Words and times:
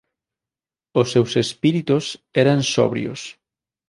Os 0.99 1.07
seus 1.13 1.31
espíritos 1.43 2.05
eran 2.43 2.59
sobrios. 2.75 3.21